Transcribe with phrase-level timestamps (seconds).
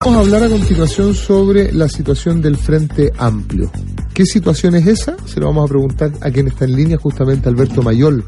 [0.00, 3.70] Vamos a hablar a continuación sobre la situación del Frente Amplio.
[4.14, 5.16] ¿Qué situación es esa?
[5.26, 8.24] Se lo vamos a preguntar a quien está en línea, justamente Alberto Mayol.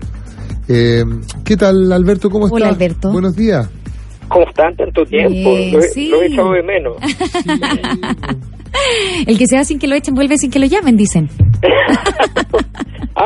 [0.69, 1.05] Eh,
[1.45, 2.29] ¿Qué tal, Alberto?
[2.29, 2.61] ¿Cómo estás?
[2.61, 3.13] Hola, Alberto.
[3.13, 3.71] Buenos días.
[4.29, 5.57] ¿Cómo están tanto tiempo?
[5.73, 6.09] lo, sí.
[6.09, 6.97] lo he echado de menos.
[9.27, 11.29] El que sea sin que lo echen vuelve sin que lo llamen, dicen.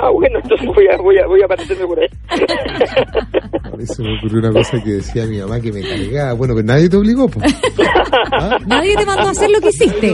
[0.00, 2.08] ah, bueno, entonces voy a, voy a, voy a aparecerme por ahí.
[3.72, 6.32] A mí se me ocurrió una cosa que decía mi mamá que me cargaba.
[6.34, 7.54] Bueno, pero nadie te obligó, pues.
[8.32, 8.56] ¿Ah?
[8.66, 10.12] Nadie te mandó a hacer lo que hiciste.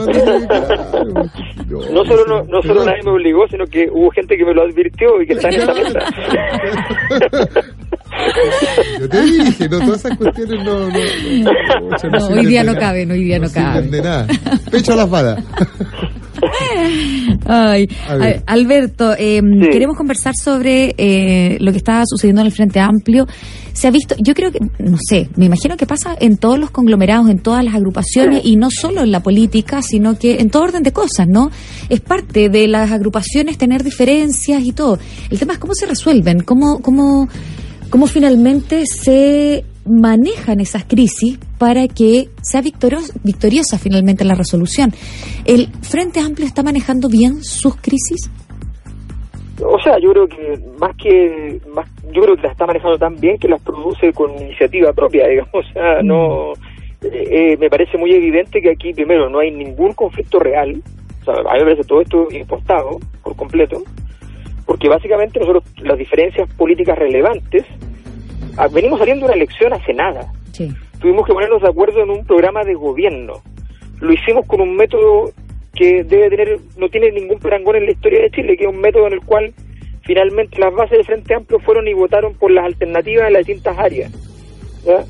[1.69, 4.63] No, solo, no, no solo nadie me obligó, sino que hubo gente que me lo
[4.63, 5.99] advirtió y que está en esta mesa.
[9.01, 10.79] Yo te dije, no, todas esas cuestiones no.
[10.81, 13.91] no, no, No, hoy día no caben, hoy día no caben.
[13.91, 14.27] de nada.
[14.71, 15.45] Pecho a las balas.
[17.47, 17.89] Ay,
[18.19, 18.43] ver.
[18.47, 19.69] Alberto, eh, Sí.
[19.71, 23.27] queremos conversar sobre eh, lo que está sucediendo en el Frente Amplio.
[23.73, 26.71] Se ha visto, yo creo que, no sé, me imagino que pasa en todos los
[26.71, 30.63] conglomerados, en todas las agrupaciones y no solo en la política, sino que en todo
[30.63, 31.51] orden de cosas, ¿no?
[31.89, 34.99] Es parte de las agrupaciones tener diferencias y todo.
[35.29, 37.29] El tema es cómo se resuelven, cómo, cómo,
[37.91, 44.93] cómo finalmente se manejan esas crisis para que sea victoriosa, victoriosa finalmente la resolución.
[45.45, 48.31] ¿El Frente Amplio está manejando bien sus crisis?
[49.63, 53.15] O sea, yo creo que más que más, yo creo que la está manejando tan
[53.21, 55.53] bien que las produce con iniciativa propia, digamos.
[55.55, 56.53] O sea, no
[57.03, 60.83] eh, eh, me parece muy evidente que aquí primero no hay ningún conflicto real.
[61.21, 63.83] O sea, a mí me parece todo esto impostado por completo,
[64.67, 67.65] porque básicamente nosotros las diferencias políticas relevantes
[68.73, 70.33] venimos saliendo de una elección hace nada.
[70.53, 70.73] Sí.
[71.01, 73.43] tuvimos que ponernos de acuerdo en un programa de gobierno.
[74.01, 75.31] Lo hicimos con un método
[75.75, 78.81] que debe tener, no tiene ningún parangón en la historia de Chile, que es un
[78.81, 79.53] método en el cual
[80.03, 83.77] finalmente las bases del Frente Amplio fueron y votaron por las alternativas en las distintas
[83.77, 84.13] áreas.
[84.85, 85.05] ¿ya?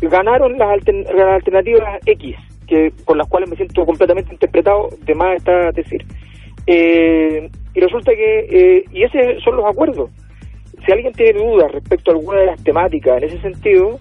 [0.00, 2.34] Ganaron las, altern- las alternativas X,
[2.66, 6.04] que por las cuales me siento completamente interpretado, de más está decir.
[6.66, 10.10] Eh, y resulta que, eh, y esos son los acuerdos.
[10.84, 13.98] Si alguien tiene dudas respecto a alguna de las temáticas en ese sentido,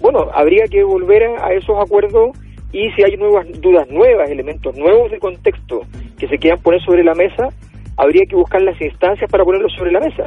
[0.00, 2.36] bueno, habría que volver a, esos acuerdos
[2.72, 5.82] y si hay nuevas dudas nuevas, elementos nuevos de contexto
[6.18, 7.48] que se quieran poner sobre la mesa,
[7.96, 10.24] habría que buscar las instancias para ponerlos sobre la mesa.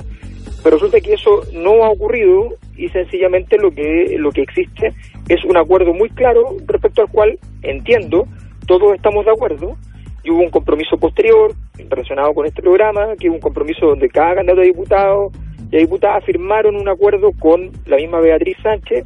[0.63, 4.93] Pero resulta que eso no ha ocurrido y sencillamente lo que lo que existe
[5.27, 8.25] es un acuerdo muy claro respecto al cual entiendo
[8.65, 9.77] todos estamos de acuerdo
[10.23, 11.53] y hubo un compromiso posterior
[11.89, 15.31] relacionado con este programa, que hubo un compromiso donde cada candidato a diputado
[15.71, 19.05] y a diputada firmaron un acuerdo con la misma Beatriz Sánchez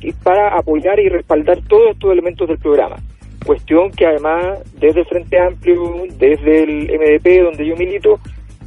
[0.00, 2.96] y para apoyar y respaldar todos estos elementos del programa.
[3.46, 8.18] Cuestión que además desde el Frente Amplio, desde el MDP, donde yo milito,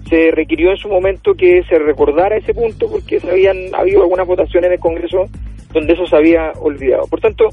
[0.09, 4.27] se requirió en su momento que se recordara ese punto porque se habían habido algunas
[4.27, 5.25] votaciones en el Congreso
[5.71, 7.07] donde eso se había olvidado.
[7.07, 7.49] Por tanto,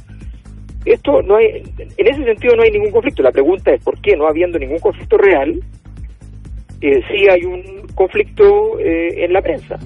[0.84, 3.22] esto no hay, en ese sentido no hay ningún conflicto.
[3.22, 5.60] La pregunta es por qué, no habiendo ningún conflicto real,
[6.80, 9.78] eh, sí hay un conflicto eh, en la prensa.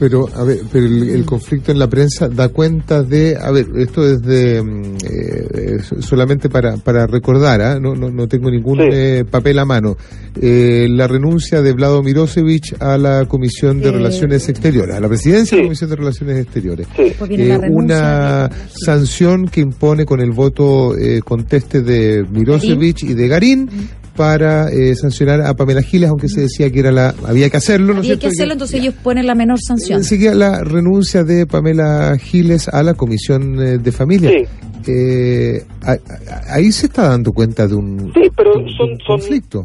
[0.00, 3.66] Pero, a ver, pero el, el conflicto en la prensa da cuenta de, a ver,
[3.76, 7.78] esto es de, mm, eh, solamente para, para recordar, ¿ah?
[7.78, 8.84] no, no, no tengo ningún Sí.
[8.90, 9.96] eh, papel a mano,
[10.40, 15.08] eh, la renuncia de Vlado Mirosevich a la Comisión de Eh, Relaciones Exteriores, a la
[15.08, 15.66] presidencia de la.
[15.68, 16.86] Comisión de Relaciones Exteriores.
[16.96, 17.12] Sí.
[17.28, 18.54] Eh, una de-
[18.84, 23.68] sanción que impone con el voto eh, conteste de Mirosevich y de Garín
[24.16, 27.88] para eh, sancionar a Pamela Giles, aunque se decía que era la había que hacerlo,
[27.94, 28.20] ¿no Había cierto?
[28.22, 29.98] que hacerlo, entonces ellos ponen la menor sanción.
[30.00, 34.30] Enseguida la renuncia de Pamela Giles a la Comisión eh, de Familia.
[34.30, 34.44] Sí.
[34.90, 38.98] Eh, a- a- ahí se está dando cuenta de un, Sí, pero un- son- un
[39.06, 39.64] conflicto.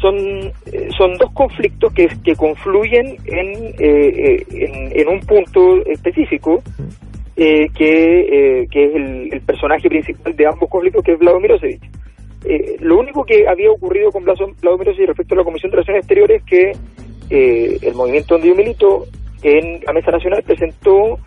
[0.00, 3.48] son eh, son dos conflictos que, que confluyen en,
[3.78, 6.62] eh, eh, en, en un punto específico
[7.36, 11.40] eh, que, eh, que es el, el personaje principal de ambos conflictos que es Vlado
[11.40, 11.80] Mirosevich.
[12.44, 16.00] Eh, lo único que había ocurrido con Vlado Mirosevich respecto a la Comisión de Relaciones
[16.02, 16.72] Exteriores es que
[17.30, 19.04] eh, el movimiento donde yo milito
[19.42, 21.18] en la Mesa Nacional presentó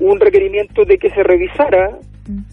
[0.00, 1.98] un requerimiento de que se revisara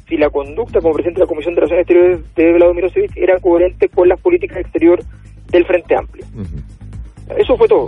[0.07, 3.39] si la conducta como presidente de la Comisión de Relaciones Exteriores de Vlado Mirosevich era
[3.39, 5.06] coherente con las políticas exteriores
[5.51, 6.25] del Frente Amplio.
[7.38, 7.88] Eso fue todo.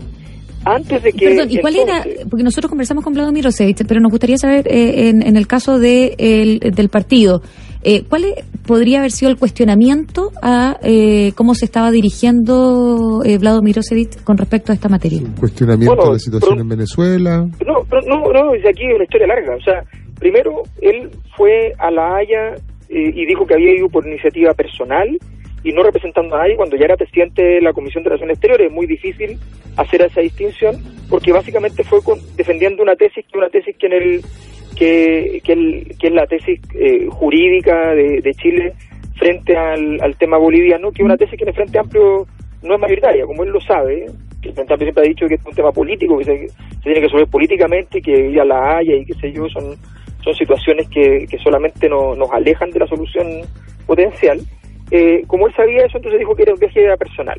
[0.65, 1.27] Antes de que...
[1.27, 2.05] Perdón, ¿y cuál era?
[2.29, 5.77] Porque nosotros conversamos con Vladimir Mirosevich, pero nos gustaría saber, eh, en, en el caso
[5.77, 7.41] de, el- del partido,
[7.85, 8.23] Eh, ¿Cuál
[8.65, 14.37] podría haber sido el cuestionamiento a eh, cómo se estaba dirigiendo eh, Vlado Mirosevic con
[14.37, 15.19] respecto a esta materia?
[15.19, 17.47] Un cuestionamiento de la situación en Venezuela.
[17.65, 19.55] No, no, no, es aquí una historia larga.
[19.55, 19.83] O sea,
[20.19, 22.55] primero él fue a La Haya
[22.89, 25.09] y dijo que había ido por iniciativa personal
[25.63, 28.67] y no representando a nadie cuando ya era presidente de la Comisión de Relaciones Exteriores.
[28.67, 29.39] Es muy difícil
[29.77, 30.75] hacer esa distinción
[31.09, 31.99] porque básicamente fue
[32.35, 34.21] defendiendo una tesis que una tesis que en el
[34.73, 38.73] que, que, es la tesis eh, jurídica de, Chile
[39.15, 42.27] frente al, tema boliviano, que es una tesis que en el Frente Amplio
[42.61, 44.05] no es mayoritaria, como él lo sabe,
[44.41, 46.47] que el Frente Amplio siempre ha dicho que es un tema político, que se,
[46.83, 49.75] tiene que resolver políticamente, que ya la haya y qué sé yo, son,
[50.23, 53.27] son situaciones que, que solamente no, nos alejan de la solución
[53.85, 54.39] potencial.
[54.91, 57.37] Eh, como él sabía eso, entonces dijo que era un viaje personal.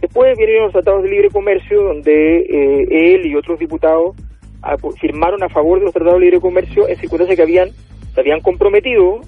[0.00, 4.14] Después vinieron los tratados de libre comercio, donde eh, él y otros diputados
[5.00, 7.70] firmaron a favor de los tratados de libre comercio en circunstancias que habían,
[8.14, 9.20] se habían comprometido,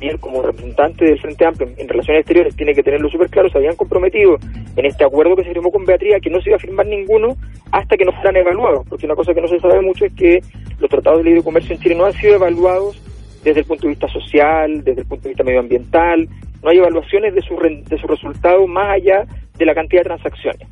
[0.00, 3.50] y él como representante del Frente Amplio en, relaciones exteriores tiene que tenerlo súper claro,
[3.50, 4.36] se habían comprometido
[4.76, 7.36] en este acuerdo que se firmó con Beatriz que no se iba a firmar ninguno
[7.70, 10.40] hasta que no fueran evaluados, porque una cosa que no se sabe mucho es que
[10.78, 13.02] los tratados de libre comercio en Chile no han sido evaluados
[13.44, 16.28] desde el punto de vista social, desde el punto de vista medioambiental,
[16.62, 19.26] no hay evaluaciones de su, de su resultado más allá
[19.56, 20.68] de la cantidad de transacciones.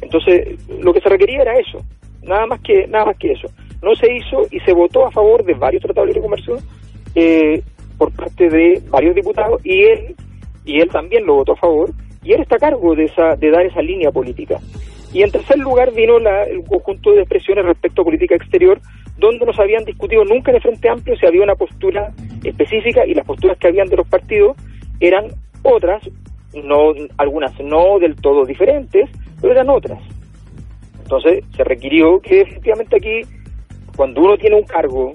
[0.00, 1.78] Entonces, lo que se requería era eso,
[2.26, 3.48] nada más que nada más que eso.
[3.82, 6.56] No se hizo y se votó a favor de varios tratados de libre comercio
[7.14, 7.62] eh,
[7.98, 10.16] por parte de varios diputados y él
[10.64, 11.90] y él también lo votó a favor
[12.22, 14.58] y él está a cargo de esa de dar esa línea política.
[15.12, 18.80] Y en tercer lugar vino la, el conjunto de expresiones respecto a política exterior,
[19.16, 22.12] donde no se habían discutido nunca en el Frente Amplio si había una postura
[22.42, 24.56] específica y las posturas que habían de los partidos
[24.98, 25.26] eran
[25.62, 26.02] otras,
[26.64, 29.08] no algunas no del todo diferentes,
[29.40, 30.00] pero eran otras.
[31.04, 33.20] Entonces se requirió que efectivamente aquí,
[33.94, 35.12] cuando uno tiene un cargo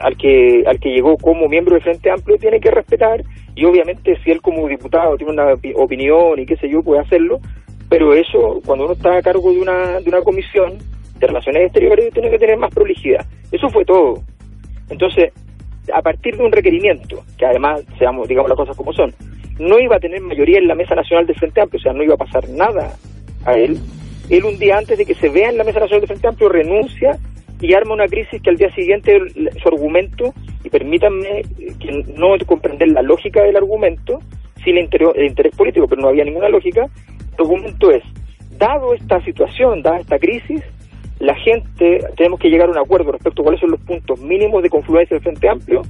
[0.00, 3.24] al que al que llegó como miembro del Frente Amplio, tiene que respetar
[3.56, 7.40] y obviamente si él como diputado tiene una opinión y qué sé yo, puede hacerlo,
[7.88, 10.78] pero eso, cuando uno está a cargo de una, de una comisión
[11.18, 13.24] de relaciones exteriores, tiene que tener más prolijidad.
[13.52, 14.22] Eso fue todo.
[14.90, 15.32] Entonces,
[15.92, 19.12] a partir de un requerimiento, que además, seamos, digamos las cosas como son,
[19.58, 22.02] no iba a tener mayoría en la Mesa Nacional del Frente Amplio, o sea, no
[22.02, 22.96] iba a pasar nada
[23.44, 23.78] a él,
[24.30, 26.48] él un día antes de que se vea en la Mesa Nacional del Frente Amplio
[26.48, 27.18] renuncia
[27.60, 29.18] y arma una crisis que al día siguiente
[29.62, 31.42] su argumento, y permítanme
[31.78, 34.18] que no comprender la lógica del argumento,
[34.64, 38.02] sin el interés, político, pero no había ninguna lógica, el argumento es,
[38.58, 40.62] dado esta situación, dada esta crisis,
[41.20, 44.62] la gente, tenemos que llegar a un acuerdo respecto a cuáles son los puntos mínimos
[44.62, 45.82] de confluencia del Frente Amplio,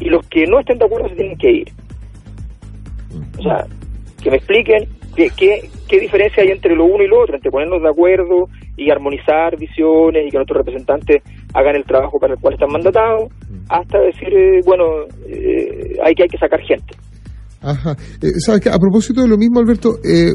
[0.00, 1.68] y los que no estén de acuerdo se tienen que ir.
[3.38, 3.66] O sea,
[4.22, 7.82] que me expliquen qué, qué, diferencia hay entre lo uno y lo otro, entre ponernos
[7.82, 11.22] de acuerdo y armonizar visiones y que nuestros representantes
[11.54, 13.30] hagan el trabajo para el cual están mandatados,
[13.68, 14.84] hasta decir, eh, bueno,
[15.26, 16.94] eh, hay que hay que sacar gente.
[17.62, 17.94] Ajá.
[18.22, 20.32] Eh, ¿Sabes que A propósito de lo mismo, Alberto, eh,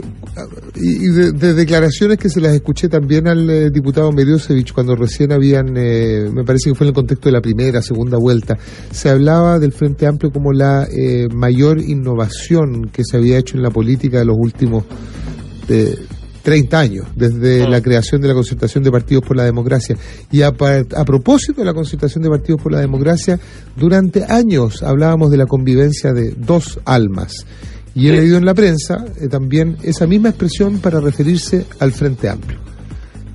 [0.75, 5.74] y de, declaraciones que se las escuché también al eh, diputado Mediosevich cuando recién habían,
[5.74, 8.57] me parece que fue en el contexto de la primera, segunda vuelta,
[8.92, 10.88] se hablaba del Frente Amplio como la
[11.34, 14.84] mayor innovación que se había hecho en la política de los últimos
[16.45, 17.69] 30 años, desde ah.
[17.69, 19.97] la creación de la concertación de partidos por la democracia.
[20.31, 23.39] Y a, propósito de la concertación de partidos por la democracia,
[23.75, 27.45] durante años hablábamos de la convivencia de dos almas.
[27.95, 32.30] Y he leído en la prensa eh, también esa misma expresión para referirse al Frente
[32.30, 32.59] Amplio.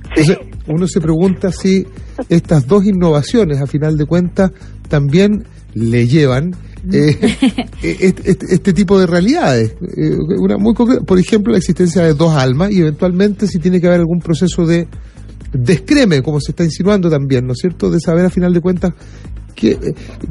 [0.09, 1.85] Entonces, uno se pregunta si
[2.29, 4.51] estas dos innovaciones, a final de cuentas,
[4.87, 6.55] también le llevan
[6.91, 7.17] eh,
[7.83, 8.13] eh,
[8.49, 9.75] este, tipo de realidades.
[9.95, 13.87] Eh, una muy por ejemplo, la existencia de dos almas y eventualmente si tiene que
[13.87, 14.87] haber algún proceso de
[15.53, 18.93] descreme, como se está insinuando también, ¿no es cierto?, de saber a final de cuentas
[19.53, 19.77] que,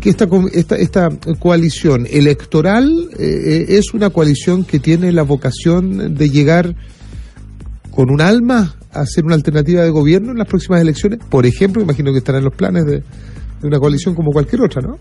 [0.01, 6.75] que esta, esta, esta coalición electoral es una coalición que tiene la vocación de llegar
[7.91, 11.83] con un alma a ser una alternativa de gobierno en las próximas elecciones, por ejemplo,
[11.83, 13.03] imagino que estarán los planes de
[13.63, 14.99] una coalición como cualquier otra, ¿no?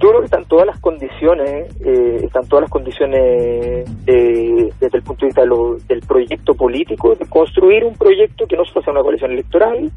[0.00, 5.26] Yo creo que están todas las condiciones, eh, están todas las condiciones desde el punto
[5.26, 5.42] de vista
[5.88, 9.90] del proyecto político, de construir un proyecto que no sea una coalición electoral,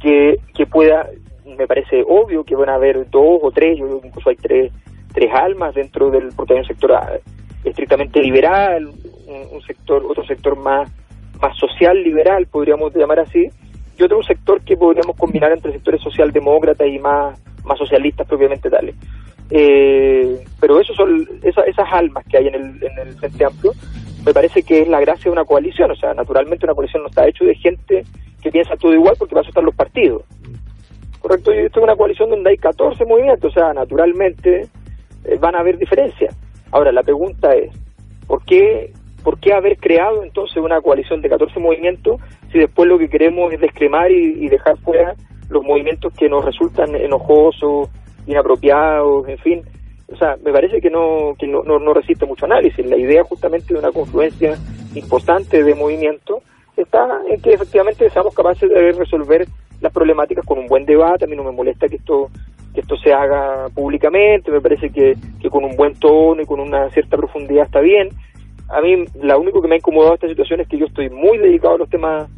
[0.00, 1.08] que, que pueda,
[1.46, 4.72] me parece obvio que van a haber dos o tres, yo incluso hay tres,
[5.14, 7.10] tres almas dentro del, porque hay sector ah,
[7.64, 10.90] estrictamente liberal, un, sector, otro sector más,
[11.40, 13.48] más social liberal, podríamos llamar así,
[13.98, 18.68] y otro un sector que podríamos combinar entre sectores socialdemócratas y más, más socialistas propiamente
[18.68, 18.94] tales.
[19.50, 23.72] Eh, pero eso son esas almas que hay en el, en el Frente Amplio,
[24.24, 25.90] me parece que es la gracia de una coalición.
[25.90, 28.04] O sea, naturalmente una coalición no está hecho de gente
[28.42, 30.22] que piensa todo igual porque va a estar los partidos.
[31.20, 34.68] Correcto, y esto es una coalición donde hay 14 movimientos, o sea, naturalmente
[35.24, 36.36] eh, van a haber diferencias.
[36.70, 37.70] Ahora, la pregunta es,
[38.26, 38.92] ¿por qué,
[39.24, 42.20] ¿por qué haber creado entonces una coalición de 14 movimientos
[42.52, 45.14] si después lo que queremos es descremar y, dejar fuera
[45.50, 47.88] los movimientos que nos resultan enojosos,
[48.28, 49.62] inapropiados, en fin?
[50.12, 52.84] O sea, me parece que no, que no, no, resiste mucho análisis.
[52.86, 54.56] La idea justamente de una confluencia
[54.94, 56.42] importante de movimientos
[56.76, 59.46] está en que efectivamente seamos capaces de resolver
[59.80, 61.24] las problemáticas con un buen debate.
[61.24, 62.30] A mí no me molesta que esto
[62.74, 66.60] que esto se haga públicamente, me parece que, que con un buen tono y con
[66.60, 68.10] una cierta profundidad está bien.
[68.68, 71.38] A mí, lo único que me ha incomodado esta situación es que yo estoy muy
[71.38, 72.28] dedicado a los temas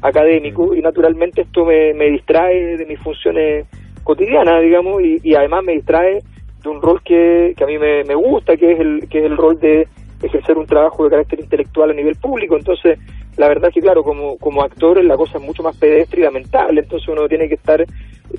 [0.00, 3.66] académicos y naturalmente esto me, me distrae de mis funciones
[4.04, 6.20] cotidianas, digamos, y, y además me distrae
[6.62, 9.24] de un rol que, que a mí me, me gusta, que es el que es
[9.24, 9.88] el rol de
[10.22, 12.56] ejercer un trabajo de carácter intelectual a nivel público.
[12.56, 12.98] Entonces,
[13.36, 16.80] la verdad que, claro, como, como actor la cosa es mucho más pedestre y lamentable,
[16.80, 17.84] entonces uno tiene que estar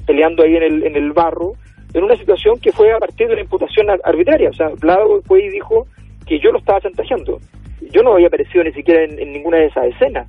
[0.06, 1.53] peleando ahí en el, en el barro,
[1.94, 4.50] en una situación que fue a partir de una imputación arbitraria.
[4.50, 5.88] O sea, Vlado fue y dijo
[6.25, 7.39] que yo lo estaba chantajeando.
[7.91, 10.27] Yo no había aparecido ni siquiera en, ninguna de esas escenas.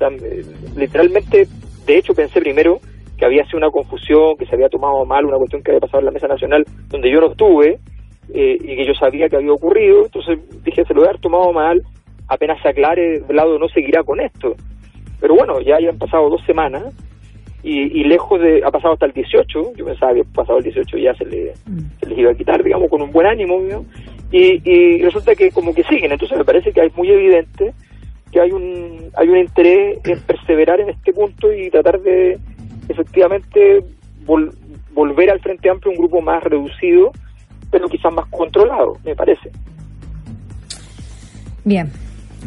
[0.00, 0.44] Eh,
[0.76, 1.46] literalmente,
[1.86, 2.80] de hecho, pensé primero
[3.18, 6.00] que había sido una confusión, que se había tomado mal una cuestión que había pasado
[6.00, 7.78] en la Mesa Nacional, donde yo no estuve,
[8.32, 10.04] eh, y que yo sabía que había ocurrido.
[10.04, 11.82] Entonces dije, se lo voy a haber tomado mal,
[12.28, 14.54] apenas se aclare, Vlado no seguirá con esto.
[15.20, 16.84] Pero bueno, ya han pasado dos semanas
[17.62, 21.12] y, lejos de, ha pasado hasta el 18, yo pensaba que pasado el 18 ya
[21.14, 21.52] se, le,
[22.06, 23.58] les iba a quitar, digamos, con un buen ánimo,
[24.30, 27.74] y, y resulta que como que siguen, entonces me parece que es muy evidente
[28.30, 32.38] que hay un, hay un interés en perseverar en este punto y tratar de
[32.88, 33.80] efectivamente
[34.94, 37.10] volver al Frente Amplio un grupo más reducido,
[37.70, 39.50] pero quizás más controlado, me parece.
[41.64, 41.90] Bien,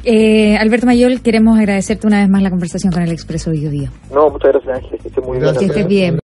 [0.03, 4.29] eh, Alberto Mayol, queremos agradecerte una vez más la conversación con el Expreso Video No,
[4.29, 4.99] muchas gracias, Ángel.
[4.99, 5.53] Que esté muy bien.
[5.57, 6.19] Que estés bien.